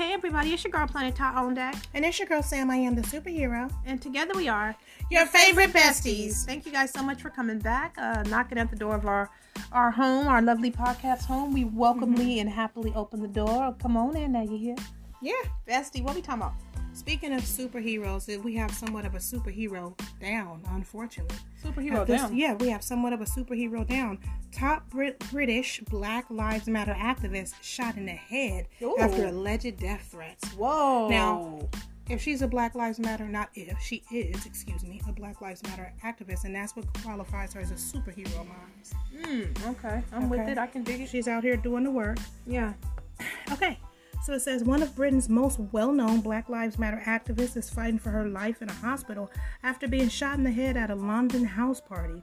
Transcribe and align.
hey 0.00 0.14
everybody, 0.14 0.54
it's 0.54 0.64
your 0.64 0.70
girl 0.70 0.86
Planet 0.86 1.14
Tot 1.14 1.34
on 1.34 1.52
deck. 1.52 1.74
And 1.92 2.06
it's 2.06 2.18
your 2.18 2.26
girl 2.26 2.42
Sam, 2.42 2.70
I 2.70 2.76
am 2.76 2.94
the 2.94 3.02
superhero. 3.02 3.70
And 3.84 4.00
together 4.00 4.32
we 4.34 4.48
are 4.48 4.74
Your 5.10 5.26
favorite 5.26 5.74
besties. 5.74 6.46
Thank 6.46 6.64
you 6.64 6.72
guys 6.72 6.90
so 6.90 7.02
much 7.02 7.20
for 7.20 7.28
coming 7.28 7.58
back, 7.58 7.96
uh, 7.98 8.22
knocking 8.22 8.56
at 8.56 8.70
the 8.70 8.76
door 8.76 8.94
of 8.94 9.04
our 9.04 9.28
our 9.72 9.90
home, 9.90 10.26
our 10.26 10.40
lovely 10.40 10.70
podcast 10.70 11.26
home. 11.26 11.52
We 11.52 11.64
welcomely 11.64 12.40
and 12.40 12.48
happily 12.48 12.94
open 12.96 13.20
the 13.20 13.28
door. 13.28 13.76
Come 13.78 13.98
on 13.98 14.16
in 14.16 14.32
now, 14.32 14.42
you 14.42 14.56
here? 14.56 14.76
Yeah. 15.20 15.34
Bestie, 15.68 16.02
what 16.02 16.12
are 16.12 16.14
we 16.14 16.22
talking 16.22 16.44
about? 16.44 16.54
Speaking 16.92 17.32
of 17.32 17.42
superheroes, 17.42 18.42
we 18.44 18.54
have 18.56 18.70
somewhat 18.72 19.04
of 19.06 19.14
a 19.14 19.18
superhero 19.18 19.98
down, 20.20 20.62
unfortunately. 20.70 21.36
Superhero 21.62 22.06
this- 22.06 22.20
down. 22.20 22.36
Yeah, 22.36 22.54
we 22.54 22.68
have 22.68 22.82
somewhat 22.84 23.12
of 23.12 23.20
a 23.20 23.24
superhero 23.24 23.86
down. 23.86 24.18
Top 24.52 24.88
Brit- 24.90 25.18
British 25.30 25.80
Black 25.88 26.28
Lives 26.30 26.68
Matter 26.68 26.94
activist 26.94 27.54
shot 27.62 27.96
in 27.96 28.06
the 28.06 28.12
head 28.12 28.66
Ooh. 28.82 28.96
after 28.98 29.26
alleged 29.26 29.78
death 29.78 30.08
threats. 30.10 30.48
Whoa. 30.54 31.08
Now- 31.08 31.68
If 32.08 32.20
she's 32.20 32.42
a 32.42 32.48
Black 32.48 32.74
Lives 32.74 32.98
Matter, 32.98 33.28
not 33.28 33.50
if, 33.54 33.78
she 33.80 34.02
is, 34.10 34.44
excuse 34.44 34.82
me, 34.84 35.00
a 35.08 35.12
Black 35.12 35.40
Lives 35.40 35.62
Matter 35.62 35.92
activist, 36.04 36.42
and 36.44 36.52
that's 36.54 36.74
what 36.74 36.92
qualifies 37.02 37.52
her 37.52 37.60
as 37.60 37.70
a 37.70 37.74
superhero 37.74 38.44
mine. 38.48 39.22
Mm, 39.54 39.70
okay, 39.70 40.02
I'm 40.12 40.28
with 40.28 40.40
it. 40.48 40.58
I 40.58 40.66
can 40.66 40.82
dig 40.82 41.00
it. 41.02 41.08
She's 41.08 41.28
out 41.28 41.44
here 41.44 41.56
doing 41.56 41.84
the 41.84 41.90
work. 41.92 42.18
Yeah. 42.48 42.72
Okay, 43.52 43.78
it 44.32 44.40
says 44.40 44.64
one 44.64 44.82
of 44.82 44.94
Britain's 44.94 45.28
most 45.28 45.58
well 45.72 45.92
known 45.92 46.20
Black 46.20 46.48
Lives 46.48 46.78
Matter 46.78 47.02
activists 47.04 47.56
is 47.56 47.70
fighting 47.70 47.98
for 47.98 48.10
her 48.10 48.26
life 48.26 48.62
in 48.62 48.68
a 48.68 48.72
hospital 48.74 49.30
after 49.62 49.88
being 49.88 50.08
shot 50.08 50.38
in 50.38 50.44
the 50.44 50.50
head 50.50 50.76
at 50.76 50.90
a 50.90 50.94
London 50.94 51.44
house 51.44 51.80
party. 51.80 52.22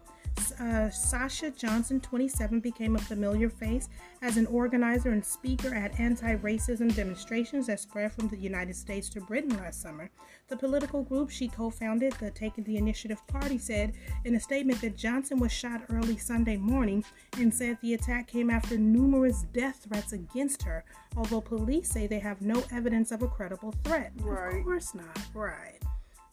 Uh, 0.59 0.89
Sasha 0.89 1.51
Johnson, 1.51 1.99
27, 1.99 2.59
became 2.59 2.95
a 2.95 2.99
familiar 2.99 3.49
face 3.49 3.89
as 4.21 4.37
an 4.37 4.45
organizer 4.47 5.11
and 5.11 5.23
speaker 5.23 5.73
at 5.73 5.99
anti 5.99 6.35
racism 6.37 6.93
demonstrations 6.95 7.67
that 7.67 7.79
spread 7.79 8.11
from 8.11 8.27
the 8.27 8.37
United 8.37 8.75
States 8.75 9.09
to 9.09 9.21
Britain 9.21 9.55
last 9.57 9.81
summer. 9.81 10.09
The 10.47 10.57
political 10.57 11.03
group 11.03 11.29
she 11.29 11.47
co 11.47 11.69
founded, 11.69 12.13
the 12.13 12.31
Taking 12.31 12.63
the 12.63 12.77
Initiative 12.77 13.25
Party, 13.27 13.57
said 13.57 13.93
in 14.25 14.35
a 14.35 14.39
statement 14.39 14.81
that 14.81 14.97
Johnson 14.97 15.39
was 15.39 15.51
shot 15.51 15.83
early 15.89 16.17
Sunday 16.17 16.57
morning 16.57 17.03
and 17.37 17.53
said 17.53 17.77
the 17.81 17.93
attack 17.93 18.27
came 18.27 18.49
after 18.49 18.77
numerous 18.77 19.43
death 19.53 19.85
threats 19.87 20.13
against 20.13 20.63
her, 20.63 20.83
although 21.15 21.41
police 21.41 21.89
say 21.89 22.07
they 22.07 22.19
have 22.19 22.41
no 22.41 22.63
evidence 22.71 23.11
of 23.11 23.21
a 23.21 23.27
credible 23.27 23.73
threat. 23.83 24.11
Right. 24.21 24.59
Of 24.59 24.63
course 24.63 24.95
not. 24.95 25.19
Right. 25.33 25.79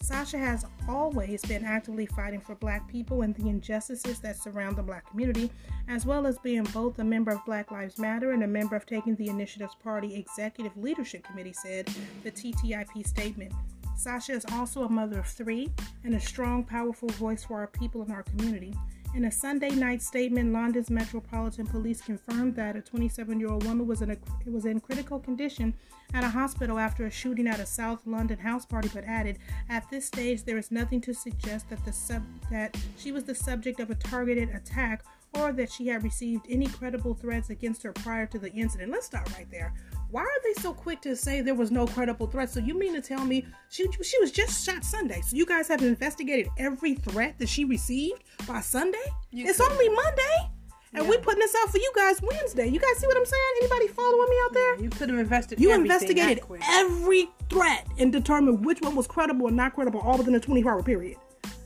Sasha 0.04 0.36
has 0.36 0.66
always 0.86 1.40
been 1.46 1.64
actively 1.64 2.04
fighting 2.04 2.38
for 2.38 2.54
black 2.56 2.86
people 2.86 3.22
and 3.22 3.34
the 3.36 3.48
injustices 3.48 4.18
that 4.18 4.36
surround 4.36 4.76
the 4.76 4.82
black 4.82 5.08
community, 5.08 5.50
as 5.88 6.04
well 6.04 6.26
as 6.26 6.36
being 6.40 6.64
both 6.74 6.98
a 6.98 7.04
member 7.04 7.30
of 7.30 7.42
Black 7.46 7.70
Lives 7.70 7.98
Matter 7.98 8.32
and 8.32 8.44
a 8.44 8.46
member 8.46 8.76
of 8.76 8.84
Taking 8.84 9.16
the 9.16 9.30
Initiative's 9.30 9.76
Party 9.76 10.14
Executive 10.14 10.76
Leadership 10.76 11.24
Committee, 11.24 11.54
said 11.54 11.88
the 12.22 12.30
TTIP 12.30 13.06
statement. 13.06 13.54
Sasha 13.96 14.32
is 14.32 14.44
also 14.52 14.82
a 14.82 14.88
mother 14.88 15.20
of 15.20 15.26
three 15.26 15.70
and 16.04 16.14
a 16.14 16.20
strong, 16.20 16.64
powerful 16.64 17.08
voice 17.10 17.44
for 17.44 17.60
our 17.60 17.66
people 17.66 18.02
in 18.02 18.10
our 18.10 18.22
community. 18.22 18.74
In 19.14 19.26
a 19.26 19.30
Sunday 19.30 19.70
night 19.70 20.02
statement, 20.02 20.52
London's 20.52 20.90
Metropolitan 20.90 21.66
Police 21.66 22.00
confirmed 22.00 22.56
that 22.56 22.74
a 22.76 22.80
27-year-old 22.80 23.64
woman 23.64 23.86
was 23.86 24.02
in 24.02 24.10
a 24.10 24.16
was 24.50 24.64
in 24.64 24.80
critical 24.80 25.20
condition 25.20 25.72
at 26.12 26.24
a 26.24 26.28
hospital 26.28 26.80
after 26.80 27.06
a 27.06 27.10
shooting 27.10 27.46
at 27.46 27.60
a 27.60 27.66
South 27.66 28.04
London 28.06 28.38
house 28.38 28.66
party, 28.66 28.90
but 28.92 29.04
added, 29.04 29.38
"At 29.68 29.88
this 29.88 30.06
stage, 30.06 30.42
there 30.42 30.58
is 30.58 30.72
nothing 30.72 31.00
to 31.02 31.14
suggest 31.14 31.70
that 31.70 31.84
the 31.84 31.92
sub 31.92 32.24
that 32.50 32.76
she 32.96 33.12
was 33.12 33.22
the 33.22 33.36
subject 33.36 33.78
of 33.78 33.90
a 33.90 33.94
targeted 33.94 34.48
attack 34.48 35.04
or 35.36 35.52
that 35.52 35.70
she 35.70 35.86
had 35.88 36.02
received 36.02 36.46
any 36.48 36.66
credible 36.66 37.14
threats 37.14 37.50
against 37.50 37.82
her 37.82 37.92
prior 37.92 38.26
to 38.26 38.38
the 38.38 38.50
incident." 38.52 38.90
Let's 38.92 39.06
stop 39.06 39.28
right 39.36 39.50
there. 39.50 39.72
Why 40.10 40.22
are 40.22 40.42
they 40.44 40.54
so 40.62 40.72
quick 40.72 41.00
to 41.02 41.16
say 41.16 41.40
there 41.40 41.54
was 41.56 41.70
no 41.72 41.86
credible 41.86 42.26
threat? 42.28 42.48
So 42.50 42.60
you 42.60 42.78
mean 42.78 42.94
to 42.94 43.00
tell 43.00 43.24
me 43.24 43.46
she 43.68 43.88
she 44.02 44.18
was 44.20 44.30
just 44.30 44.64
shot 44.64 44.84
Sunday? 44.84 45.20
So 45.22 45.36
you 45.36 45.44
guys 45.46 45.66
have 45.68 45.82
investigated 45.82 46.48
every 46.58 46.94
threat 46.94 47.38
that 47.38 47.48
she 47.48 47.64
received 47.64 48.22
by 48.46 48.60
Sunday? 48.60 49.02
You 49.30 49.46
it's 49.48 49.58
could- 49.58 49.72
only 49.72 49.88
Monday, 49.88 50.50
and 50.92 51.08
we 51.08 51.16
Yeah. 51.16 51.22
putting 51.22 51.40
this 51.40 51.54
out 51.60 51.70
for 51.70 51.78
you 51.78 51.92
guys 51.96 52.22
Wednesday. 52.22 52.68
You 52.68 52.78
guys 52.78 52.96
see 52.98 53.06
what 53.08 53.16
I'm 53.16 53.26
saying? 53.26 53.42
Anybody 53.62 53.88
following 53.88 54.30
me 54.30 54.36
out 54.44 54.52
there? 54.52 54.80
You 54.80 54.90
could 54.90 55.08
have 55.08 55.18
invested. 55.18 55.58
You 55.60 55.72
investigated 55.74 56.44
every 56.70 57.28
threat 57.50 57.86
and 57.98 58.12
determined 58.12 58.64
which 58.64 58.80
one 58.82 58.94
was 58.94 59.08
credible 59.08 59.48
and 59.48 59.56
not 59.56 59.74
credible, 59.74 59.98
all 60.00 60.16
within 60.18 60.36
a 60.36 60.40
24 60.40 60.72
hour 60.72 60.82
period. 60.84 61.16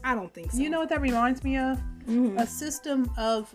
I 0.09 0.15
don't 0.15 0.33
think 0.33 0.53
so. 0.53 0.59
You 0.59 0.71
know 0.71 0.81
what 0.81 0.89
that 0.89 1.03
reminds 1.03 1.45
me 1.45 1.59
of? 1.59 1.79
Mhm. 2.07 2.41
A 2.41 2.47
system 2.47 3.11
of 3.19 3.55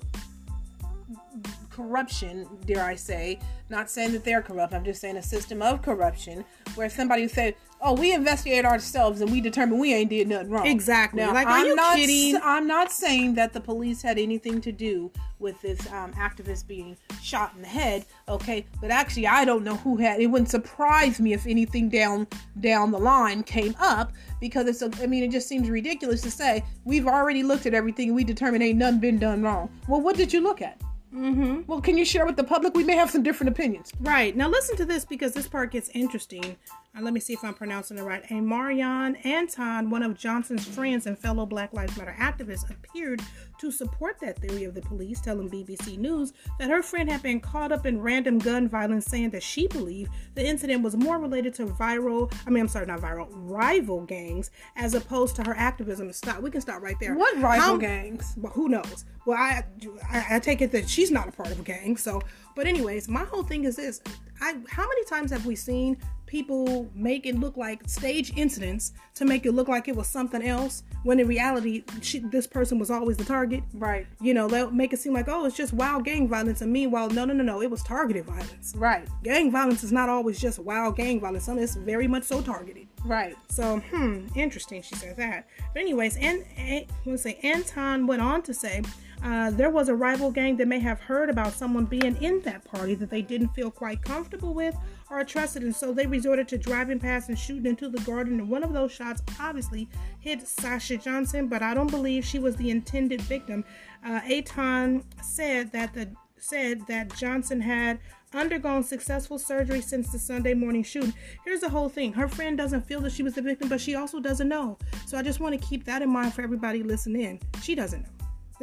corruption, 1.72 2.48
dare 2.68 2.84
I 2.84 2.94
say. 2.94 3.40
Not 3.70 3.90
saying 3.90 4.12
that 4.12 4.24
they're 4.24 4.44
corrupt, 4.44 4.72
I'm 4.72 4.84
just 4.84 5.02
saying 5.02 5.18
a 5.18 5.24
system 5.24 5.64
of 5.64 5.82
corruption 5.82 6.46
where 6.76 6.90
somebody 6.92 7.24
would 7.24 7.32
say, 7.32 7.56
Oh, 7.86 7.94
we 7.96 8.14
investigate 8.14 8.64
ourselves 8.64 9.20
and 9.20 9.30
we 9.30 9.42
determine 9.42 9.78
we 9.78 9.94
ain't 9.94 10.10
did 10.10 10.30
nothing 10.30 10.50
wrong. 10.52 10.66
Exactly. 10.68 11.20
Now, 11.20 11.34
Like, 11.34 11.48
are 11.48 11.58
I'm 11.58 11.66
you 11.66 11.76
not 11.76 11.96
kidding? 11.98 12.40
I'm 12.42 12.66
not 12.66 12.92
saying 12.94 13.34
that 13.36 13.52
the 13.52 13.60
police 13.60 14.02
had 14.02 14.18
anything 14.18 14.62
to 14.62 14.72
do 14.72 15.12
with 15.40 15.60
this 15.62 15.86
um, 15.92 16.14
activist 16.14 16.66
being 16.66 16.96
shot 17.22 17.52
in 17.56 17.62
the 17.62 17.68
head, 17.68 18.06
okay? 18.30 18.66
But 18.80 18.92
actually, 18.92 19.28
I 19.28 19.44
don't 19.44 19.66
know 19.66 19.76
who 19.76 19.98
had. 19.98 20.22
It 20.22 20.28
wouldn't 20.28 20.50
surprise 20.50 21.20
me 21.20 21.34
if 21.34 21.46
anything 21.46 21.90
down 21.90 22.28
down 22.62 22.92
the 22.92 23.00
line 23.00 23.44
came 23.44 23.76
up 23.82 24.14
because 24.44 24.68
it's. 24.68 24.82
A, 24.82 24.92
I 25.02 25.08
mean, 25.08 25.24
it 25.24 25.32
just 25.32 25.48
seems 25.48 25.70
ridiculous 25.70 26.22
to 26.22 26.30
say 26.30 26.66
we've 26.84 27.08
already 27.08 27.44
looked 27.44 27.66
at 27.66 27.74
everything 27.74 28.10
and 28.10 28.16
we 28.16 28.26
determined 28.26 28.62
ain't 28.62 28.78
none 28.78 29.00
been 29.00 29.18
done 29.18 29.42
wrong. 29.42 29.70
Well, 29.88 30.02
what 30.02 30.18
did 30.18 30.34
you 30.34 30.42
look 30.42 30.62
at? 30.62 30.78
mm-hmm. 31.16 31.62
Well, 31.66 31.80
can 31.80 31.98
you 31.98 32.04
share 32.04 32.26
with 32.26 32.36
the 32.36 32.44
public? 32.44 32.76
We 32.76 32.84
may 32.84 32.96
have 32.98 33.10
some 33.10 33.24
different 33.24 33.52
opinions. 33.52 33.94
Right. 34.02 34.36
Now 34.36 34.50
listen 34.50 34.76
to 34.78 34.86
this 34.86 35.06
because 35.06 35.34
this 35.34 35.48
part 35.48 35.72
gets 35.72 35.90
interesting. 35.94 36.58
Uh, 36.96 37.02
let 37.02 37.12
me 37.12 37.20
see 37.20 37.34
if 37.34 37.44
I'm 37.44 37.56
pronouncing 37.56 37.98
it 37.98 38.04
right. 38.04 38.24
A 38.30 38.40
Marion 38.40 39.16
Anton, 39.24 39.90
one 39.90 40.04
of 40.04 40.16
Johnson's 40.16 40.68
friends 40.68 41.08
and 41.08 41.18
fellow 41.18 41.44
Black 41.44 41.74
Lives 41.74 41.98
Matter 41.98 42.16
activists, 42.20 42.70
appeared 42.70 43.20
to 43.58 43.72
support 43.72 44.20
that 44.22 44.38
theory 44.38 44.64
of 44.66 44.76
the 44.76 44.82
police, 44.82 45.20
telling 45.20 45.50
BBC 45.50 45.98
News 45.98 46.34
that 46.60 46.70
her 46.70 46.84
friend 46.84 47.10
had 47.10 47.24
been 47.24 47.40
caught 47.40 47.72
up 47.72 47.88
in 47.88 48.00
random 48.00 48.38
gun 48.38 48.68
violence, 48.70 49.06
saying 49.06 49.32
that 49.32 49.42
she 49.42 49.66
believed 49.68 50.12
the 50.36 50.46
incident 50.46 50.84
was 50.84 50.96
more 50.96 51.18
related 51.18 51.56
to 51.56 51.66
viral, 51.66 52.32
I 52.46 52.52
mean, 52.52 52.62
I'm 52.62 52.68
sorry, 52.68 52.86
not 52.86 53.00
viral, 53.00 53.28
rival 53.32 54.02
gangs, 54.02 54.52
as 54.76 54.94
opposed 54.94 55.36
to 55.38 55.44
her 55.44 55.56
activism. 55.56 56.14
Stop. 56.14 56.42
We 56.42 56.52
can 56.52 56.62
stop 56.62 56.84
right 56.84 57.00
there. 57.00 57.16
What 57.16 57.36
rival 57.42 57.60
How- 57.60 57.78
gangs? 57.78 58.36
well, 58.38 58.54
who 58.54 58.70
knows? 58.70 59.06
Well, 59.26 59.38
I, 59.40 59.64
I 60.12 60.36
I 60.36 60.40
take 60.40 60.62
it 60.62 60.72
that 60.74 60.88
she's 60.88 61.10
not 61.10 61.28
a 61.28 61.32
part 61.32 61.50
of 61.50 61.60
a 61.60 61.64
gang. 61.64 61.96
So, 61.98 62.22
but 62.56 62.68
anyways, 62.68 63.08
my 63.08 63.24
whole 63.24 63.42
thing 63.44 63.64
is 63.64 63.78
this: 63.78 64.02
I 64.42 64.58
how 64.70 64.84
many 64.86 65.06
times 65.06 65.32
have 65.32 65.46
we 65.46 65.56
seen 65.56 65.98
people 66.34 66.90
make 66.96 67.28
it 67.28 67.40
look 67.40 67.56
like 67.58 67.88
stage 67.88 68.34
incidents 68.36 68.94
to 69.14 69.24
make 69.24 69.46
it 69.46 69.52
look 69.52 69.68
like 69.68 69.88
it 69.88 69.96
was 69.96 70.08
something 70.08 70.42
else 70.42 70.82
when 71.04 71.20
in 71.20 71.28
reality 71.28 71.84
she, 72.02 72.18
this 72.18 72.48
person 72.48 72.80
was 72.80 72.90
always 72.90 73.18
the 73.18 73.24
target? 73.24 73.62
Right. 73.76 74.08
You 74.20 74.34
know, 74.34 74.48
they'll 74.48 74.72
make 74.72 74.94
it 74.94 75.00
seem 75.00 75.14
like 75.14 75.28
oh, 75.28 75.46
it's 75.46 75.56
just 75.56 75.74
wild 75.74 76.06
gang 76.06 76.28
violence, 76.28 76.62
and 76.62 76.74
meanwhile, 76.74 77.08
no, 77.12 77.24
no, 77.24 77.36
no, 77.36 77.44
no, 77.44 77.62
it 77.62 77.70
was 77.70 77.84
targeted 77.84 78.26
violence. 78.26 78.74
Right. 78.76 79.08
Gang 79.24 79.52
violence 79.52 79.84
is 79.84 79.92
not 79.92 80.10
always 80.10 80.40
just 80.40 80.58
wild 80.58 80.96
gang 80.96 81.20
violence. 81.20 81.46
Some 81.46 81.60
is 81.60 81.76
very 81.76 82.08
much 82.08 82.24
so 82.24 82.42
targeted. 82.42 82.88
Right. 83.06 83.36
So, 83.50 83.78
hmm, 83.92 84.26
interesting. 84.36 84.82
She 84.82 84.96
says 84.96 85.16
that. 85.18 85.48
But 85.72 85.82
anyways, 85.82 86.18
and, 86.18 86.44
and 86.58 86.86
let's 87.06 87.22
say 87.22 87.38
Anton 87.44 88.08
went 88.08 88.24
on 88.24 88.42
to 88.42 88.56
say 88.56 88.82
uh, 89.24 89.52
there 89.52 89.70
was 89.70 89.88
a 89.88 89.96
rival 89.96 90.32
gang 90.32 90.58
that 90.58 90.68
may 90.68 90.80
have 90.80 91.00
heard 91.00 91.30
about 91.30 91.54
someone 91.54 91.86
being 91.86 92.18
in 92.22 92.42
that 92.42 92.64
party 92.66 92.96
that 92.96 93.10
they 93.10 93.22
didn't 93.22 93.50
feel 93.50 93.70
quite 93.72 94.02
comfortable 94.02 94.54
with 94.54 94.76
or 95.10 95.24
trusted, 95.24 95.64
and 95.64 95.76
so 95.76 95.94
they 95.94 96.06
resorted 96.06 96.48
to 96.50 96.58
driving 96.58 97.00
past 97.00 97.30
and 97.30 97.38
shooting 97.38 97.66
into 97.66 97.90
the 97.90 98.00
garden. 98.02 98.40
And 98.40 98.50
one 98.50 98.64
of 98.64 98.74
those 98.74 98.92
shots 98.92 99.22
obviously 99.40 99.90
hit 100.20 100.48
Sasha 100.48 100.98
Johnson, 100.98 101.48
but 101.48 101.62
I 101.62 101.74
don't 101.74 101.92
believe 101.92 102.26
she 102.26 102.40
was 102.40 102.56
the 102.56 102.70
intended 102.70 103.22
victim. 103.22 103.64
Uh, 104.06 104.22
Ayton 104.26 105.04
said 105.22 105.72
that 105.72 105.94
the 105.94 106.10
said 106.38 106.86
that 106.88 107.16
Johnson 107.16 107.62
had 107.62 108.00
undergone 108.34 108.84
successful 108.84 109.40
surgery 109.40 109.80
since 109.80 110.12
the 110.12 110.20
Sunday 110.20 110.54
morning 110.54 110.84
shooting. 110.84 111.14
Here's 111.46 111.62
the 111.62 111.70
whole 111.70 111.88
thing. 111.88 112.12
Her 112.12 112.28
friend 112.28 112.58
doesn't 112.58 112.86
feel 112.86 113.00
that 113.02 113.14
she 113.14 113.24
was 113.24 113.36
the 113.36 113.42
victim, 113.42 113.70
but 113.70 113.80
she 113.80 113.96
also 113.96 114.20
doesn't 114.20 114.50
know. 114.50 114.78
So 115.06 115.18
I 115.18 115.22
just 115.22 115.40
want 115.40 115.60
to 115.60 115.68
keep 115.68 115.86
that 115.86 116.02
in 116.02 116.10
mind 116.10 116.34
for 116.34 116.42
everybody 116.42 116.84
listening. 116.84 117.42
She 117.62 117.76
doesn't 117.76 118.04
know. 118.04 118.13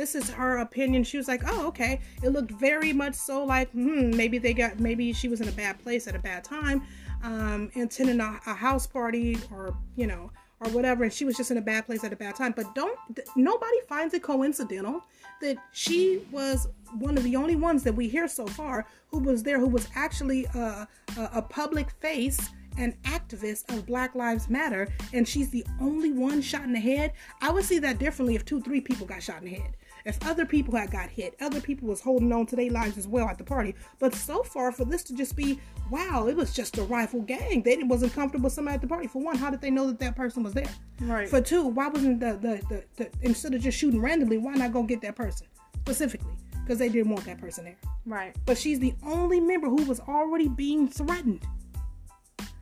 This 0.01 0.15
is 0.15 0.31
her 0.31 0.57
opinion. 0.57 1.05
She 1.05 1.19
was 1.19 1.29
like, 1.29 1.43
"Oh, 1.47 1.67
okay." 1.67 2.01
It 2.23 2.31
looked 2.31 2.53
very 2.53 2.95
much 2.95 3.15
so 3.15 3.45
like, 3.45 3.71
hmm, 3.73 4.17
maybe 4.17 4.39
they 4.39 4.55
got, 4.55 4.81
maybe 4.81 5.13
she 5.13 5.29
was 5.29 5.43
in 5.43 5.49
a 5.49 5.53
bad 5.53 5.79
place 5.79 6.09
at 6.09 6.17
a 6.17 6.19
bad 6.19 6.43
time, 6.43 6.87
um, 7.23 7.71
attending 7.77 8.19
a, 8.19 8.41
a 8.47 8.55
house 8.55 8.87
party 8.87 9.37
or 9.53 9.77
you 9.97 10.07
know, 10.07 10.31
or 10.61 10.71
whatever, 10.71 11.05
and 11.05 11.13
she 11.13 11.27
was 11.27 11.37
just 11.37 11.51
in 11.51 11.59
a 11.59 11.61
bad 11.61 11.85
place 11.85 12.03
at 12.03 12.15
a 12.15 12.17
bad 12.17 12.35
time. 12.35 12.55
But 12.57 12.75
don't, 12.75 12.99
th- 13.15 13.29
nobody 13.37 13.77
finds 13.91 14.15
it 14.15 14.23
coincidental 14.23 15.05
that 15.43 15.59
she 15.73 16.23
was 16.31 16.67
one 16.99 17.19
of 17.19 17.23
the 17.23 17.37
only 17.37 17.57
ones 17.57 17.83
that 17.83 17.93
we 17.93 18.09
hear 18.09 18.27
so 18.27 18.47
far 18.47 18.87
who 19.09 19.19
was 19.19 19.43
there, 19.43 19.61
who 19.61 19.69
was 19.69 19.87
actually 19.95 20.47
a, 20.55 20.89
a, 21.19 21.31
a 21.35 21.43
public 21.43 21.91
face 21.91 22.41
an 22.79 22.97
activist 23.05 23.69
of 23.75 23.87
Black 23.87 24.15
Lives 24.15 24.49
Matter 24.49 24.89
and 25.13 25.27
she's 25.27 25.51
the 25.51 25.67
only 25.81 26.13
one 26.13 26.41
shot 26.41 26.63
in 26.63 26.73
the 26.73 26.81
head, 26.81 27.13
I 27.43 27.51
would 27.51 27.65
see 27.65 27.79
that 27.81 27.99
differently 27.99 28.37
if 28.37 28.45
two, 28.45 28.61
three 28.61 28.81
people 28.81 29.07
got 29.07 29.23
shot 29.23 29.43
in 29.43 29.45
the 29.47 29.55
head. 29.57 29.77
If 30.05 30.19
other 30.27 30.47
people 30.47 30.77
had 30.77 30.91
got 30.91 31.11
hit, 31.11 31.37
other 31.41 31.61
people 31.61 31.89
was 31.89 32.01
holding 32.01 32.33
on 32.33 32.47
to 32.47 32.57
their 32.57 32.71
lives 32.71 32.99
as 32.99 33.07
well 33.07 33.29
at 33.29 33.39
the 33.39 33.45
party. 33.45 33.75
But 33.99 34.15
so 34.15 34.43
far, 34.43 34.73
for 34.73 34.85
this 34.85 35.03
to 35.05 35.15
just 35.15 35.37
be, 35.37 35.61
wow, 35.91 36.27
it 36.27 36.37
was 36.37 36.53
just 36.53 36.79
a 36.79 36.83
rifle 36.83 37.23
gang. 37.23 37.63
They 37.63 37.77
wasn't 37.83 38.13
comfortable 38.13 38.45
with 38.45 38.53
somebody 38.53 38.77
at 38.77 38.81
the 38.81 38.89
party. 38.89 39.07
For 39.07 39.23
one, 39.23 39.37
how 39.37 39.51
did 39.51 39.61
they 39.61 39.71
know 39.71 39.87
that 39.89 39.99
that 40.01 40.17
person 40.17 40.43
was 40.43 40.55
there? 40.55 40.71
Right. 41.01 41.29
For 41.29 41.41
two, 41.41 41.67
why 41.67 41.89
wasn't 41.89 42.21
the 42.21 42.33
the, 42.33 42.63
the, 42.69 42.85
the 42.97 43.11
instead 43.23 43.55
of 43.55 43.61
just 43.61 43.79
shooting 43.79 44.01
randomly, 44.01 44.39
why 44.39 44.55
not 44.55 44.73
go 44.73 44.83
get 44.83 45.01
that 45.03 45.17
person 45.17 45.47
specifically? 45.81 46.37
Because 46.63 46.79
they 46.79 46.89
didn't 46.89 47.11
want 47.11 47.25
that 47.25 47.39
person 47.39 47.65
there. 47.65 47.77
Right. 48.07 48.37
But 48.47 48.57
she's 48.57 48.79
the 48.79 48.95
only 49.03 49.41
member 49.41 49.69
who 49.69 49.85
was 49.85 50.01
already 50.01 50.49
being 50.49 50.89
threatened. 50.89 51.45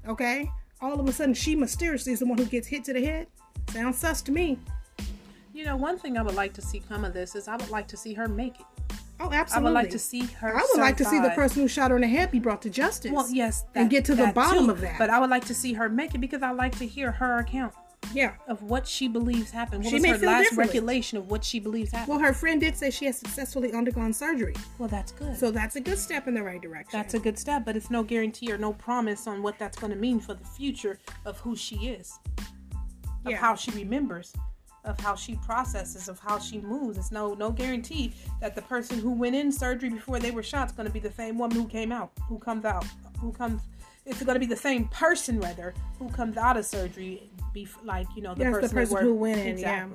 Okay? 0.06 0.50
All 0.80 0.98
of 0.98 1.08
a 1.08 1.12
sudden, 1.12 1.34
she 1.34 1.54
mysteriously 1.54 2.12
is 2.12 2.20
the 2.20 2.26
one 2.26 2.38
who 2.38 2.46
gets 2.46 2.66
hit 2.66 2.84
to 2.84 2.92
the 2.92 3.04
head. 3.04 3.26
Sounds 3.70 3.98
sus 3.98 4.22
to 4.22 4.32
me. 4.32 4.58
You 5.58 5.64
know, 5.64 5.74
one 5.74 5.98
thing 5.98 6.16
I 6.16 6.22
would 6.22 6.36
like 6.36 6.52
to 6.52 6.62
see 6.62 6.78
come 6.78 7.04
of 7.04 7.12
this 7.12 7.34
is 7.34 7.48
I 7.48 7.56
would 7.56 7.68
like 7.68 7.88
to 7.88 7.96
see 7.96 8.14
her 8.14 8.28
make 8.28 8.60
it. 8.60 8.66
Oh, 9.18 9.32
absolutely. 9.32 9.70
I 9.70 9.72
would 9.72 9.74
like 9.74 9.90
to 9.90 9.98
see 9.98 10.22
her. 10.24 10.56
I 10.56 10.64
would 10.70 10.80
like 10.80 10.96
to 10.98 11.04
see 11.04 11.18
the 11.18 11.30
person 11.30 11.62
who 11.62 11.66
shot 11.66 11.90
her 11.90 11.96
in 11.96 12.02
the 12.02 12.06
head 12.06 12.30
be 12.30 12.38
brought 12.38 12.62
to 12.62 12.70
justice. 12.70 13.10
Well, 13.10 13.28
yes, 13.28 13.64
and 13.74 13.90
get 13.90 14.04
to 14.04 14.14
the 14.14 14.28
bottom 14.28 14.66
too. 14.66 14.70
of 14.70 14.80
that. 14.82 15.00
But 15.00 15.10
I 15.10 15.18
would 15.18 15.30
like 15.30 15.46
to 15.46 15.54
see 15.54 15.72
her 15.72 15.88
make 15.88 16.14
it 16.14 16.20
because 16.20 16.44
I 16.44 16.52
like 16.52 16.78
to 16.78 16.86
hear 16.86 17.10
her 17.10 17.38
account 17.38 17.74
yeah. 18.14 18.34
of 18.46 18.62
what 18.62 18.86
she 18.86 19.08
believes 19.08 19.50
happened. 19.50 19.82
What 19.82 19.90
She 19.90 19.98
was 19.98 20.20
her 20.20 20.26
last 20.28 20.52
recollection 20.52 21.18
of 21.18 21.28
what 21.28 21.42
she 21.42 21.58
believes 21.58 21.90
happened? 21.90 22.10
Well, 22.10 22.20
her 22.20 22.32
friend 22.32 22.60
did 22.60 22.76
say 22.76 22.92
she 22.92 23.06
has 23.06 23.18
successfully 23.18 23.72
undergone 23.72 24.12
surgery, 24.12 24.54
Well, 24.78 24.88
that's 24.88 25.10
good. 25.10 25.36
so 25.36 25.50
that's 25.50 25.74
a 25.74 25.80
good 25.80 25.98
step 25.98 26.28
in 26.28 26.34
the 26.34 26.42
right 26.44 26.62
direction. 26.62 26.96
that's 26.96 27.14
a 27.14 27.18
good 27.18 27.36
step, 27.36 27.64
but 27.64 27.76
it's 27.76 27.90
no 27.90 28.04
guarantee 28.04 28.52
or 28.52 28.58
no 28.58 28.74
promise 28.74 29.26
on 29.26 29.42
what 29.42 29.58
that's 29.58 29.76
going 29.76 29.92
to 29.92 29.98
mean 29.98 30.20
for 30.20 30.34
the 30.34 30.44
future 30.44 31.00
of 31.24 31.40
who 31.40 31.56
she 31.56 31.88
is, 31.88 32.16
of 33.24 33.32
Yeah. 33.32 33.38
how 33.38 33.56
she 33.56 33.72
remembers, 33.72 34.32
of 34.88 34.98
how 34.98 35.14
she 35.14 35.36
processes, 35.36 36.08
of 36.08 36.18
how 36.18 36.38
she 36.38 36.58
moves. 36.58 36.98
It's 36.98 37.12
no 37.12 37.34
no 37.34 37.50
guarantee 37.50 38.14
that 38.40 38.54
the 38.54 38.62
person 38.62 38.98
who 38.98 39.12
went 39.12 39.36
in 39.36 39.52
surgery 39.52 39.90
before 39.90 40.18
they 40.18 40.30
were 40.30 40.42
shot 40.42 40.68
is 40.68 40.72
going 40.72 40.86
to 40.86 40.92
be 40.92 41.00
the 41.00 41.12
same 41.12 41.38
woman 41.38 41.56
who 41.56 41.68
came 41.68 41.92
out, 41.92 42.10
who 42.28 42.38
comes 42.38 42.64
out, 42.64 42.86
who 43.20 43.32
comes. 43.32 43.62
It's 44.06 44.22
going 44.22 44.34
to 44.34 44.40
be 44.40 44.46
the 44.46 44.56
same 44.56 44.88
person, 44.88 45.38
rather, 45.38 45.74
who 45.98 46.08
comes 46.08 46.38
out 46.38 46.56
of 46.56 46.64
surgery, 46.64 47.30
be 47.52 47.68
like 47.84 48.06
you 48.16 48.22
know 48.22 48.34
the 48.34 48.44
Yes, 48.44 48.54
person, 48.54 48.76
they 48.76 48.82
person 48.84 49.04
who 49.04 49.14
went 49.14 49.40
in, 49.40 49.58
yeah. 49.58 49.86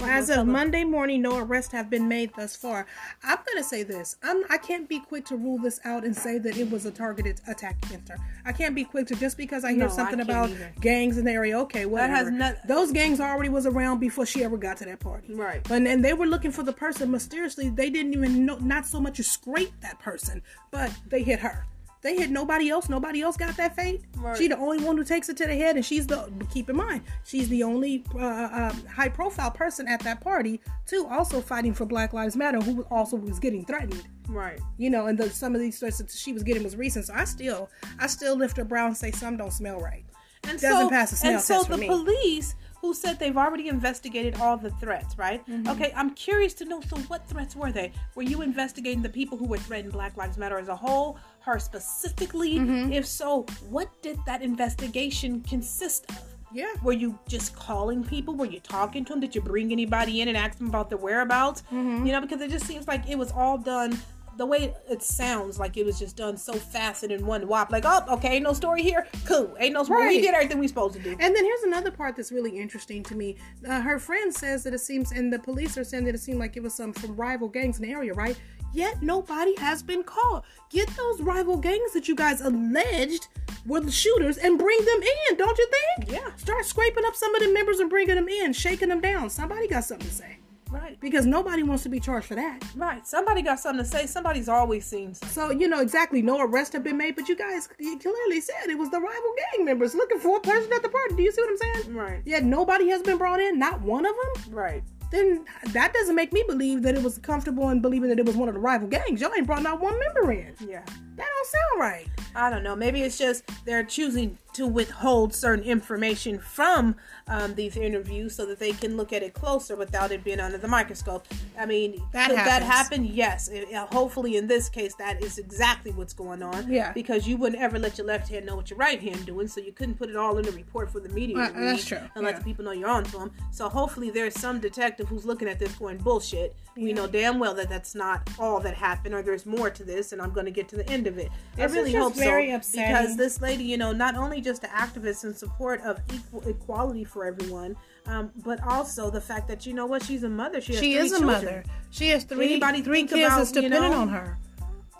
Well, 0.00 0.08
as 0.08 0.30
of 0.30 0.46
Monday 0.46 0.84
morning, 0.84 1.22
no 1.22 1.38
arrests 1.38 1.72
have 1.72 1.88
been 1.90 2.08
made 2.08 2.32
thus 2.36 2.56
far. 2.56 2.86
I'm 3.22 3.38
gonna 3.46 3.62
say 3.64 3.82
this: 3.82 4.16
I'm, 4.22 4.42
I 4.50 4.58
can't 4.58 4.88
be 4.88 5.00
quick 5.00 5.24
to 5.26 5.36
rule 5.36 5.58
this 5.58 5.80
out 5.84 6.04
and 6.04 6.16
say 6.16 6.38
that 6.38 6.56
it 6.56 6.70
was 6.70 6.84
a 6.86 6.90
targeted 6.90 7.40
attack 7.46 7.76
against 7.86 8.08
her. 8.08 8.16
I 8.44 8.52
can't 8.52 8.74
be 8.74 8.84
quick 8.84 9.06
to 9.08 9.14
just 9.14 9.36
because 9.36 9.64
I 9.64 9.70
hear 9.70 9.80
No, 9.84 9.88
something 9.88 10.18
can't 10.18 10.28
about 10.28 10.50
either. 10.50 10.72
gangs 10.80 11.18
in 11.18 11.24
the 11.24 11.32
area. 11.32 11.58
Okay, 11.60 11.86
whatever. 11.86 12.12
has 12.14 12.30
not- 12.30 12.56
Those 12.66 12.92
gangs 12.92 13.20
already 13.20 13.48
was 13.48 13.66
around 13.66 13.98
before 14.00 14.26
she 14.26 14.42
ever 14.44 14.56
got 14.56 14.76
to 14.78 14.84
that 14.86 15.00
party. 15.00 15.34
Right. 15.34 15.68
And, 15.70 15.86
and 15.86 16.04
they 16.04 16.12
were 16.14 16.26
looking 16.26 16.50
for 16.50 16.62
the 16.62 16.72
person 16.72 17.10
mysteriously. 17.10 17.68
They 17.68 17.90
didn't 17.90 18.12
even 18.14 18.44
know, 18.46 18.56
not 18.58 18.86
so 18.86 19.00
much 19.00 19.18
as 19.20 19.30
scrape 19.30 19.72
that 19.80 19.98
person, 20.00 20.42
but 20.70 20.92
they 21.08 21.22
hit 21.22 21.40
her. 21.40 21.66
They 22.04 22.14
hit 22.16 22.30
nobody 22.30 22.68
else. 22.68 22.90
Nobody 22.90 23.22
else 23.22 23.38
got 23.38 23.56
that 23.56 23.74
fate. 23.74 24.02
Right. 24.18 24.36
She 24.36 24.46
the 24.46 24.58
only 24.58 24.84
one 24.84 24.98
who 24.98 25.04
takes 25.04 25.30
it 25.30 25.38
to 25.38 25.46
the 25.46 25.56
head, 25.56 25.76
and 25.76 25.84
she's 25.84 26.06
the. 26.06 26.30
Keep 26.52 26.68
in 26.68 26.76
mind, 26.76 27.00
she's 27.24 27.48
the 27.48 27.62
only 27.62 28.04
uh, 28.14 28.18
uh, 28.18 28.74
high-profile 28.94 29.52
person 29.52 29.88
at 29.88 30.00
that 30.00 30.20
party, 30.20 30.60
too. 30.84 31.06
Also 31.10 31.40
fighting 31.40 31.72
for 31.72 31.86
Black 31.86 32.12
Lives 32.12 32.36
Matter, 32.36 32.60
who 32.60 32.82
also 32.90 33.16
was 33.16 33.38
getting 33.40 33.64
threatened. 33.64 34.06
Right. 34.28 34.60
You 34.76 34.90
know, 34.90 35.06
and 35.06 35.16
the, 35.18 35.30
some 35.30 35.54
of 35.54 35.62
these 35.62 35.78
threats 35.78 35.96
that 35.96 36.10
she 36.10 36.34
was 36.34 36.42
getting 36.42 36.62
was 36.62 36.76
recent. 36.76 37.06
So 37.06 37.14
I 37.14 37.24
still, 37.24 37.70
I 37.98 38.06
still 38.06 38.36
lift 38.36 38.58
her 38.58 38.64
brow 38.64 38.86
and 38.86 38.96
say 38.96 39.10
some 39.10 39.38
don't 39.38 39.52
smell 39.52 39.80
right. 39.80 40.04
and 40.44 40.60
Doesn't 40.60 40.88
so, 40.88 40.90
pass 40.90 41.10
the 41.10 41.16
smell 41.16 41.32
and 41.32 41.40
so 41.40 41.54
test 41.54 41.66
for 41.68 41.72
the 41.72 41.78
me. 41.78 41.86
police 41.86 42.54
who 42.84 42.92
said 42.92 43.18
they've 43.18 43.36
already 43.44 43.68
investigated 43.68 44.34
all 44.40 44.56
the 44.58 44.70
threats 44.82 45.16
right 45.16 45.40
Mm-hmm. 45.46 45.68
okay 45.72 45.90
i'm 45.96 46.10
curious 46.10 46.52
to 46.60 46.64
know 46.66 46.80
so 46.82 46.96
what 47.12 47.26
threats 47.28 47.56
were 47.56 47.72
they 47.72 47.90
were 48.14 48.22
you 48.32 48.42
investigating 48.42 49.00
the 49.02 49.08
people 49.20 49.36
who 49.38 49.46
were 49.46 49.56
threatening 49.66 49.90
black 49.90 50.16
lives 50.18 50.36
matter 50.36 50.58
as 50.58 50.68
a 50.68 50.76
whole 50.76 51.16
her 51.40 51.58
specifically 51.58 52.54
Mm-hmm. 52.58 52.92
if 52.92 53.06
so 53.06 53.28
what 53.70 53.88
did 54.02 54.18
that 54.26 54.42
investigation 54.42 55.40
consist 55.42 56.00
of 56.10 56.18
Yeah. 56.52 56.72
were 56.86 56.92
you 57.04 57.18
just 57.34 57.48
calling 57.56 58.04
people? 58.04 58.32
Were 58.40 58.46
you 58.56 58.60
talking 58.60 59.02
to 59.06 59.10
them? 59.12 59.20
Did 59.20 59.34
you 59.34 59.42
bring 59.52 59.72
anybody 59.72 60.14
in 60.20 60.28
and 60.28 60.36
ask 60.36 60.54
them 60.58 60.68
about 60.68 60.88
their 60.90 60.98
whereabouts? 61.06 61.62
Mm-hmm. 61.72 62.06
You 62.06 62.12
know, 62.12 62.20
because 62.20 62.40
it 62.46 62.50
just 62.56 62.66
seems 62.70 62.86
like 62.92 63.02
it 63.14 63.18
was 63.22 63.30
all 63.32 63.58
done 63.58 63.90
the 64.36 64.46
way 64.46 64.74
it 64.88 65.02
sounds 65.02 65.58
like 65.58 65.76
it 65.76 65.84
was 65.84 65.98
just 65.98 66.16
done 66.16 66.36
so 66.36 66.54
fast 66.54 67.02
and 67.02 67.12
in 67.12 67.26
one 67.26 67.42
whop. 67.42 67.70
Like, 67.70 67.84
oh, 67.86 68.04
okay, 68.14 68.36
ain't 68.36 68.44
no 68.44 68.52
story 68.52 68.82
here. 68.82 69.06
Cool, 69.24 69.54
ain't 69.58 69.74
no 69.74 69.84
story. 69.84 70.08
We 70.08 70.20
did 70.20 70.34
everything 70.34 70.58
we 70.58 70.68
supposed 70.68 70.94
to 70.94 71.02
do. 71.02 71.10
And 71.10 71.34
then 71.34 71.44
here's 71.44 71.62
another 71.62 71.90
part 71.90 72.16
that's 72.16 72.32
really 72.32 72.58
interesting 72.58 73.02
to 73.04 73.14
me. 73.14 73.36
Uh, 73.68 73.80
her 73.80 73.98
friend 73.98 74.34
says 74.34 74.64
that 74.64 74.74
it 74.74 74.78
seems, 74.78 75.12
and 75.12 75.32
the 75.32 75.38
police 75.38 75.78
are 75.78 75.84
saying 75.84 76.04
that 76.04 76.14
it 76.14 76.20
seemed 76.20 76.38
like 76.38 76.56
it 76.56 76.62
was 76.62 76.74
some 76.74 76.92
from 76.92 77.16
rival 77.16 77.48
gangs 77.48 77.78
in 77.78 77.84
the 77.84 77.92
area, 77.92 78.12
right? 78.14 78.38
Yet 78.72 79.02
nobody 79.02 79.54
has 79.58 79.82
been 79.82 80.02
called. 80.02 80.42
Get 80.70 80.88
those 80.96 81.22
rival 81.22 81.56
gangs 81.56 81.92
that 81.92 82.08
you 82.08 82.16
guys 82.16 82.40
alleged 82.40 83.28
were 83.66 83.80
the 83.80 83.92
shooters 83.92 84.36
and 84.36 84.58
bring 84.58 84.78
them 84.78 85.02
in, 85.30 85.36
don't 85.36 85.56
you 85.56 85.68
think? 85.70 86.10
Yeah. 86.10 86.34
Start 86.36 86.64
scraping 86.64 87.04
up 87.06 87.14
some 87.14 87.34
of 87.34 87.42
the 87.42 87.52
members 87.52 87.78
and 87.78 87.88
bringing 87.88 88.16
them 88.16 88.28
in, 88.28 88.52
shaking 88.52 88.88
them 88.88 89.00
down. 89.00 89.30
Somebody 89.30 89.68
got 89.68 89.84
something 89.84 90.08
to 90.08 90.12
say 90.12 90.38
Right, 90.70 90.98
because 91.00 91.26
nobody 91.26 91.62
wants 91.62 91.82
to 91.84 91.88
be 91.88 92.00
charged 92.00 92.26
for 92.26 92.34
that. 92.34 92.64
right. 92.74 93.06
Somebody 93.06 93.42
got 93.42 93.60
something 93.60 93.84
to 93.84 93.90
say. 93.90 94.06
Somebody's 94.06 94.48
always 94.48 94.84
seen 94.84 95.14
something. 95.14 95.28
So 95.28 95.50
you 95.50 95.68
know 95.68 95.80
exactly 95.80 96.22
no 96.22 96.40
arrests 96.40 96.72
have 96.74 96.82
been 96.82 96.96
made, 96.96 97.16
but 97.16 97.28
you 97.28 97.36
guys 97.36 97.68
you 97.78 97.98
clearly 97.98 98.40
said 98.40 98.68
it 98.68 98.78
was 98.78 98.90
the 98.90 99.00
rival 99.00 99.34
gang 99.52 99.64
members 99.64 99.94
looking 99.94 100.18
for 100.18 100.38
a 100.38 100.40
person 100.40 100.72
at 100.72 100.82
the 100.82 100.88
party. 100.88 101.14
Do 101.16 101.22
you 101.22 101.32
see 101.32 101.42
what 101.42 101.50
I'm 101.50 101.82
saying? 101.84 101.94
Right. 101.96 102.22
Yet 102.24 102.44
nobody 102.44 102.88
has 102.88 103.02
been 103.02 103.18
brought 103.18 103.40
in, 103.40 103.58
not 103.58 103.82
one 103.82 104.04
of 104.06 104.14
them. 104.14 104.54
Right. 104.54 104.82
Then 105.10 105.44
that 105.66 105.92
doesn't 105.92 106.16
make 106.16 106.32
me 106.32 106.42
believe 106.46 106.82
that 106.82 106.96
it 106.96 107.02
was 107.02 107.18
comfortable 107.18 107.70
in 107.70 107.80
believing 107.80 108.08
that 108.08 108.18
it 108.18 108.26
was 108.26 108.36
one 108.36 108.48
of 108.48 108.54
the 108.54 108.60
rival 108.60 108.88
gangs. 108.88 109.20
Y'all 109.20 109.30
ain't 109.36 109.46
brought 109.46 109.62
not 109.62 109.80
one 109.80 109.96
member 109.98 110.32
in. 110.32 110.54
Yeah. 110.66 110.82
That 111.16 111.26
don't 111.28 111.46
sound 111.46 111.80
right. 111.80 112.06
I 112.34 112.50
don't 112.50 112.64
know. 112.64 112.74
Maybe 112.74 113.02
it's 113.02 113.16
just 113.16 113.44
they're 113.64 113.84
choosing 113.84 114.36
to 114.54 114.66
withhold 114.66 115.34
certain 115.34 115.64
information 115.64 116.38
from 116.38 116.96
um, 117.26 117.54
these 117.54 117.76
interviews 117.76 118.34
so 118.34 118.46
that 118.46 118.58
they 118.58 118.72
can 118.72 118.96
look 118.96 119.12
at 119.12 119.22
it 119.22 119.34
closer 119.34 119.76
without 119.76 120.10
it 120.12 120.22
being 120.24 120.40
under 120.40 120.58
the 120.58 120.68
microscope. 120.68 121.26
I 121.58 121.66
mean, 121.66 122.02
That 122.12 122.28
could 122.28 122.38
that 122.38 122.62
happen? 122.62 123.04
Yes. 123.04 123.48
It- 123.48 123.72
uh, 123.74 123.86
hopefully, 123.86 124.36
in 124.36 124.46
this 124.46 124.68
case, 124.68 124.94
that 124.96 125.22
is 125.22 125.38
exactly 125.38 125.90
what's 125.92 126.12
going 126.12 126.42
on. 126.42 126.70
Yeah. 126.70 126.92
Because 126.92 127.26
you 127.26 127.36
wouldn't 127.36 127.60
ever 127.60 127.78
let 127.78 127.98
your 127.98 128.06
left 128.06 128.28
hand 128.28 128.46
know 128.46 128.56
what 128.56 128.70
your 128.70 128.78
right 128.78 129.00
hand 129.00 129.26
doing, 129.26 129.48
so 129.48 129.60
you 129.60 129.72
couldn't 129.72 129.94
put 129.94 130.08
it 130.10 130.16
all 130.16 130.38
in 130.38 130.44
the 130.44 130.52
report 130.52 130.90
for 130.90 131.00
the 131.00 131.08
media 131.08 131.36
Uh, 131.38 131.48
to 131.50 131.60
that's 131.60 131.84
true. 131.84 131.98
and 132.14 132.24
let 132.24 132.36
the 132.38 132.44
people 132.44 132.64
know 132.64 132.70
you're 132.72 132.88
on 132.88 133.04
to 133.04 133.18
them. 133.18 133.30
So 133.50 133.68
hopefully, 133.68 134.10
there's 134.10 134.38
some 134.38 134.60
detective 134.60 135.08
who's 135.08 135.24
looking 135.24 135.48
at 135.48 135.58
this 135.58 135.72
going 135.74 135.98
bullshit. 135.98 136.54
We 136.76 136.92
know 136.92 137.06
damn 137.06 137.38
well 137.38 137.54
that 137.54 137.68
that's 137.68 137.94
not 137.94 138.28
all 138.38 138.60
that 138.60 138.74
happened, 138.74 139.14
or 139.14 139.22
there's 139.22 139.46
more 139.46 139.70
to 139.70 139.84
this, 139.84 140.12
and 140.12 140.20
I'm 140.22 140.30
going 140.32 140.46
to 140.46 140.52
get 140.52 140.68
to 140.68 140.76
the 140.76 140.88
end 140.90 141.06
of 141.06 141.18
it. 141.18 141.30
This 141.56 141.72
I 141.72 141.74
really 141.74 141.92
hope 141.92 142.14
so 142.14 142.22
upsetting. 142.54 142.94
because 142.94 143.16
this 143.16 143.40
lady, 143.40 143.64
you 143.64 143.76
know, 143.76 143.92
not 143.92 144.16
only 144.16 144.40
just 144.44 144.62
an 144.62 144.70
activist 144.70 145.24
in 145.24 145.34
support 145.34 145.80
of 145.80 145.98
equal 146.12 146.46
equality 146.46 147.02
for 147.04 147.24
everyone, 147.24 147.74
um, 148.06 148.30
but 148.44 148.62
also 148.62 149.10
the 149.10 149.20
fact 149.20 149.48
that 149.48 149.66
you 149.66 149.72
know 149.74 149.86
what, 149.86 150.02
she's 150.02 150.22
a 150.22 150.28
mother. 150.28 150.60
She, 150.60 150.74
has 150.74 150.80
She 150.82 150.94
is 150.94 151.12
a 151.12 151.18
children. 151.18 151.26
mother. 151.44 151.64
She 151.90 152.08
has 152.10 152.24
three 152.24 152.46
Anybody 152.52 152.82
three 152.82 153.02
kids 153.04 153.12
about, 153.26 153.38
that's 153.38 153.54
you 153.54 153.62
dependent 153.62 153.92
know- 153.94 154.00
on 154.02 154.08
her. 154.10 154.38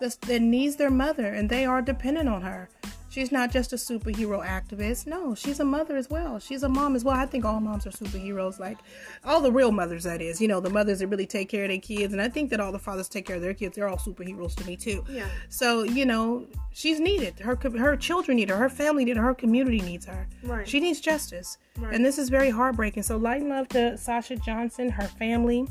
That's, 0.01 0.17
that 0.17 0.43
needs 0.43 0.75
their 0.75 0.91
mother, 0.91 1.27
and 1.29 1.49
they 1.49 1.65
are 1.65 1.81
dependent 1.81 2.29
on 2.29 2.43
her. 2.43 2.69
She's 3.15 3.31
not 3.31 3.53
just 3.53 3.73
a 3.73 3.77
superhero 3.77 4.45
activist. 4.45 5.07
No, 5.07 5.37
she's 5.37 5.61
a 5.61 5.65
mother 5.65 5.97
as 5.97 6.11
well. 6.11 6.41
She's 6.41 6.65
a 6.65 6.69
mom 6.69 6.97
as 6.97 7.05
well. 7.05 7.15
I 7.15 7.27
think 7.27 7.45
all 7.45 7.61
moms 7.61 7.87
are 7.87 7.91
superheroes, 7.91 8.59
like 8.59 8.79
all 9.25 9.41
the 9.41 9.53
real 9.53 9.71
mothers, 9.71 10.03
that 10.03 10.21
is. 10.21 10.41
You 10.41 10.49
know, 10.49 10.59
the 10.59 10.69
mothers 10.69 10.99
that 10.99 11.07
really 11.07 11.25
take 11.25 11.49
care 11.49 11.63
of 11.63 11.69
their 11.69 11.79
kids. 11.79 12.13
And 12.13 12.21
I 12.21 12.29
think 12.29 12.51
that 12.51 12.59
all 12.59 12.73
the 12.73 12.79
fathers 12.81 13.09
take 13.09 13.25
care 13.25 13.37
of 13.37 13.43
their 13.43 13.55
kids. 13.55 13.77
They're 13.77 13.87
all 13.87 13.99
superheroes 13.99 14.57
to 14.57 14.67
me, 14.67 14.77
too. 14.77 15.05
Yeah. 15.09 15.29
So, 15.49 15.85
you 15.85 16.07
know, 16.07 16.49
she's 16.73 16.99
needed. 16.99 17.39
Her 17.39 17.55
her 17.55 17.97
children 17.97 18.37
need 18.37 18.49
her. 18.49 18.57
Her 18.57 18.69
family 18.69 19.05
need 19.05 19.17
her. 19.17 19.23
Her 19.23 19.35
community 19.35 19.81
needs 19.81 20.07
her. 20.07 20.27
Right. 20.43 20.67
She 20.67 20.81
needs 20.81 21.01
justice. 21.01 21.59
Right. 21.79 21.95
And 21.95 22.05
this 22.05 22.19
is 22.19 22.31
very 22.31 22.51
heartbreaking. 22.51 23.05
So, 23.05 23.17
light 23.17 23.43
and 23.43 23.49
love 23.51 23.69
to 23.69 23.97
Sasha 23.97 24.35
Johnson, 24.35 24.89
her 24.89 25.07
family, 25.07 25.69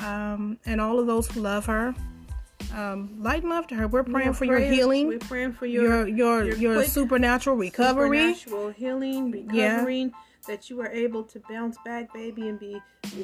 um, 0.00 0.58
and 0.66 0.80
all 0.80 0.98
of 0.98 1.06
those 1.06 1.28
who 1.28 1.42
love 1.42 1.64
her. 1.66 1.94
Um, 2.74 3.22
light 3.22 3.42
and 3.42 3.50
love 3.50 3.66
to 3.68 3.74
her. 3.74 3.88
We're 3.88 4.02
praying 4.04 4.28
We're 4.28 4.34
for 4.34 4.44
your 4.44 4.58
healing, 4.60 5.08
We're 5.08 5.18
praying 5.18 5.52
for 5.52 5.66
your 5.66 6.06
your 6.06 6.08
your 6.08 6.54
your, 6.56 6.74
quick 6.76 6.88
supernatural 6.88 7.56
recovery. 7.56 8.34
supernatural 8.34 8.70
healing, 8.70 9.48
Yeah. 9.52 9.74
recovering. 9.74 10.12
That 10.48 10.68
you 10.68 10.80
are 10.80 10.88
able 10.90 11.22
to 11.24 11.40
bounce 11.48 11.76
back, 11.84 12.12
baby, 12.12 12.48
and 12.48 12.58
be, 12.58 12.80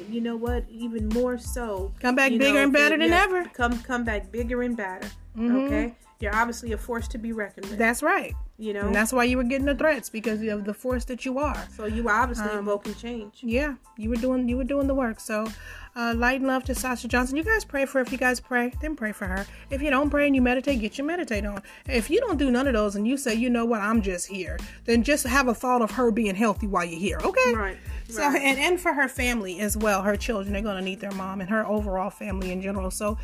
you 0.09 0.21
know 0.21 0.37
what, 0.37 0.63
even 0.69 1.09
more 1.09 1.37
so. 1.37 1.93
Come 1.99 2.15
back 2.15 2.31
bigger 2.31 2.53
know, 2.53 2.63
and 2.63 2.71
better 2.71 2.97
than 2.97 3.09
yeah, 3.09 3.23
ever. 3.23 3.43
Come, 3.53 3.77
come 3.83 4.05
back 4.05 4.31
bigger 4.31 4.61
and 4.61 4.77
better. 4.77 5.05
Okay, 5.37 5.95
you're 6.19 6.35
obviously 6.35 6.71
a 6.73 6.77
force 6.77 7.07
to 7.09 7.17
be 7.17 7.31
reckoned 7.31 7.67
with. 7.67 7.77
That's 7.77 8.01
right. 8.03 8.33
you 8.57 8.73
know, 8.73 8.81
And 8.87 8.93
that's 8.95 9.13
why 9.13 9.23
you 9.23 9.37
were 9.37 9.43
getting 9.43 9.65
the 9.67 9.75
threats 9.75 10.09
because 10.09 10.41
of 10.41 10.65
the 10.65 10.73
force 10.73 11.05
that 11.05 11.25
you 11.25 11.39
are. 11.39 11.65
so 11.77 11.85
you 11.85 12.03
were 12.03 12.11
obviously 12.11 12.49
Um, 12.49 12.59
invoking 12.59 12.93
change. 12.95 13.39
Yeah, 13.41 13.75
you 13.97 14.09
were 14.09 14.17
doing 14.17 14.49
you 14.49 14.57
were 14.57 14.65
doing 14.65 14.87
the 14.87 14.93
work. 14.95 15.19
So, 15.21 15.47
uh, 15.95 16.13
light 16.15 16.39
and 16.41 16.47
love 16.47 16.65
to 16.65 16.75
Sasha 16.75 17.07
Johnson. 17.07 17.37
You 17.37 17.43
guys 17.43 17.63
pray 17.63 17.85
for 17.85 17.99
her. 17.99 18.01
If 18.03 18.11
you 18.11 18.17
guys 18.17 18.39
pray, 18.41 18.73
then 18.81 18.95
pray 18.97 19.11
for 19.13 19.27
her. 19.27 19.45
If 19.69 19.81
you 19.81 19.89
don't 19.89 20.09
pray 20.09 20.25
and 20.27 20.35
you 20.35 20.41
meditate, 20.41 20.81
get 20.81 20.97
your 20.97 21.07
meditate 21.07 21.45
on. 21.45 21.61
If 21.87 22.09
you 22.09 22.19
don't 22.19 22.37
do 22.37 22.51
none 22.51 22.67
of 22.67 22.73
those 22.73 22.95
and 22.97 23.07
you 23.07 23.15
say, 23.15 23.33
you 23.35 23.49
know 23.49 23.63
what, 23.65 23.79
I'm 23.81 24.01
just 24.01 24.27
here, 24.27 24.57
then 24.85 25.03
just 25.03 25.25
have 25.25 25.47
a 25.47 25.53
thought 25.53 25.81
of 25.81 25.91
her 25.91 26.11
being 26.11 26.35
healthy 26.35 26.67
while 26.67 26.83
you're 26.85 26.99
here. 26.99 27.19
Okay. 27.23 27.53
Right. 27.53 27.77
So 28.09 28.23
right. 28.23 28.41
and 28.41 28.59
and 28.59 28.79
for 28.79 28.91
her 28.93 29.07
family 29.07 29.59
as 29.61 29.77
well, 29.77 30.01
her 30.03 30.17
children, 30.17 30.51
they're 30.53 30.61
gonna 30.61 30.81
need 30.81 30.99
their 30.99 31.11
mom 31.11 31.39
and 31.39 31.49
her 31.49 31.65
overall 31.65 32.09
family 32.09 32.51
in 32.51 32.61
general. 32.61 32.91
So. 32.91 33.17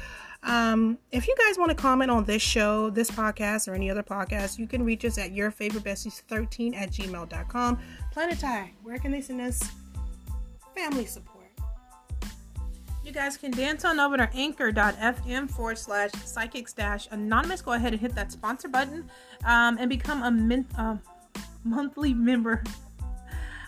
Um, 0.46 1.00
if 1.12 1.28
you 1.28 1.36
guys 1.38 1.58
want 1.58 1.70
to 1.72 1.75
comment 1.75 2.12
on 2.12 2.24
this 2.24 2.42
show, 2.42 2.92
this 2.92 3.10
podcast, 3.10 3.68
or 3.68 3.74
any 3.74 3.90
other 3.90 4.04
podcast, 4.04 4.60
you 4.60 4.68
can 4.68 4.84
reach 4.84 5.04
us 5.04 5.18
at 5.18 5.32
your 5.32 5.50
favorite 5.50 5.84
besties13 5.84 6.75
at 6.75 6.92
gmail.com. 6.92 7.80
Planet 8.12 8.44
where 8.84 8.98
can 9.00 9.12
they 9.12 9.22
send 9.22 9.42
us 9.42 9.62
family 10.75 11.06
support? 11.06 11.36
You 13.04 13.12
guys 13.12 13.38
can 13.38 13.52
dance 13.52 13.86
on 13.86 14.00
over 14.00 14.18
to 14.18 14.30
anchor.fm 14.34 15.50
forward 15.50 15.78
slash 15.78 16.12
psychics 16.12 16.74
dash 16.74 17.08
anonymous. 17.12 17.62
Go 17.62 17.74
ahead 17.74 17.94
and 17.94 18.02
hit 18.02 18.16
that 18.16 18.32
sponsor 18.32 18.68
button 18.68 19.10
um, 19.46 19.78
and 19.80 19.90
become 19.90 20.24
a 20.24 20.32
min- 20.32 20.68
uh, 20.78 20.98
monthly 21.64 22.14
member 22.14 22.64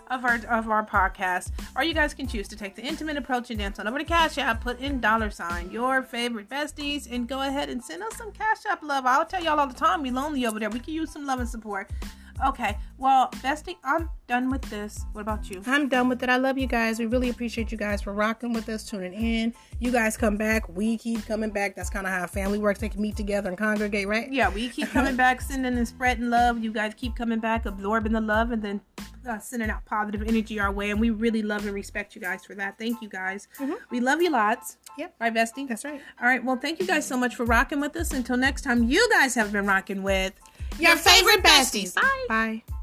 of 0.09 0.25
our 0.25 0.35
of 0.49 0.69
our 0.69 0.85
podcast. 0.85 1.51
Or 1.75 1.83
you 1.83 1.93
guys 1.93 2.13
can 2.13 2.27
choose 2.27 2.47
to 2.49 2.55
take 2.55 2.75
the 2.75 2.83
intimate 2.83 3.17
approach 3.17 3.49
and 3.49 3.59
dance 3.59 3.79
on 3.79 3.87
over 3.87 3.97
to 3.97 4.03
Cash 4.03 4.37
App, 4.37 4.61
put 4.61 4.79
in 4.79 4.99
dollar 4.99 5.29
sign 5.29 5.71
your 5.71 6.01
favorite 6.01 6.49
besties, 6.49 7.11
and 7.11 7.27
go 7.27 7.41
ahead 7.41 7.69
and 7.69 7.83
send 7.83 8.03
us 8.03 8.15
some 8.15 8.31
Cash 8.31 8.65
App 8.69 8.83
love. 8.83 9.05
I'll 9.05 9.25
tell 9.25 9.43
y'all 9.43 9.59
all 9.59 9.67
the 9.67 9.73
time, 9.73 10.01
we 10.01 10.11
lonely 10.11 10.45
over 10.45 10.59
there. 10.59 10.69
We 10.69 10.79
can 10.79 10.93
use 10.93 11.11
some 11.11 11.25
love 11.25 11.39
and 11.39 11.49
support. 11.49 11.89
Okay, 12.45 12.77
well, 12.99 13.29
bestie, 13.37 13.77
I'm 13.83 14.11
done 14.27 14.51
with 14.51 14.61
this. 14.63 15.03
What 15.13 15.21
about 15.21 15.49
you? 15.49 15.63
I'm 15.65 15.89
done 15.89 16.07
with 16.07 16.21
it. 16.21 16.29
I 16.29 16.37
love 16.37 16.55
you 16.59 16.67
guys. 16.67 16.99
We 16.99 17.07
really 17.07 17.29
appreciate 17.29 17.71
you 17.71 17.79
guys 17.79 18.03
for 18.03 18.13
rocking 18.13 18.53
with 18.53 18.69
us, 18.69 18.87
tuning 18.87 19.13
in. 19.13 19.55
You 19.79 19.91
guys 19.91 20.17
come 20.17 20.37
back. 20.37 20.69
We 20.69 20.97
keep 20.99 21.25
coming 21.25 21.49
back. 21.49 21.75
That's 21.75 21.89
kind 21.89 22.05
of 22.05 22.13
how 22.13 22.27
family 22.27 22.59
works. 22.59 22.79
They 22.79 22.89
can 22.89 23.01
meet 23.01 23.15
together 23.15 23.49
and 23.49 23.57
congregate, 23.57 24.07
right? 24.07 24.31
yeah, 24.31 24.49
we 24.49 24.69
keep 24.69 24.89
coming 24.89 25.15
back, 25.23 25.41
sending 25.41 25.77
and 25.77 25.87
spreading 25.87 26.29
love. 26.29 26.63
You 26.63 26.71
guys 26.71 26.93
keep 26.95 27.15
coming 27.15 27.39
back, 27.39 27.65
absorbing 27.65 28.11
the 28.11 28.21
love, 28.21 28.51
and 28.51 28.61
then 28.61 28.81
uh, 29.27 29.39
sending 29.39 29.69
out 29.69 29.85
positive 29.85 30.23
energy 30.23 30.59
our 30.59 30.71
way. 30.71 30.89
And 30.89 30.99
we 30.99 31.09
really 31.09 31.41
love 31.41 31.65
and 31.65 31.73
respect 31.73 32.15
you 32.15 32.21
guys 32.21 32.45
for 32.45 32.55
that. 32.55 32.77
Thank 32.77 33.01
you 33.01 33.09
guys. 33.09 33.47
We 33.91 33.99
love 33.99 34.21
you 34.21 34.29
lots. 34.31 34.77
Yep. 34.97 35.15
Right, 35.19 35.33
Bestie? 35.33 35.67
That's 35.67 35.85
right. 35.85 36.01
All 36.21 36.27
right. 36.27 36.43
Well, 36.43 36.55
thank 36.55 36.79
you 36.79 36.87
guys 36.87 37.05
so 37.05 37.17
much 37.17 37.35
for 37.35 37.45
rocking 37.45 37.79
with 37.79 37.95
us. 37.95 38.11
Until 38.13 38.37
next 38.37 38.63
time, 38.63 38.89
you 38.89 39.07
guys 39.11 39.35
have 39.35 39.51
been 39.51 39.65
rocking 39.65 40.01
with 40.03 40.33
Your 40.79 40.95
favorite 40.95 41.43
besties. 41.43 41.95
Bye. 41.95 42.25
Bye. 42.27 42.76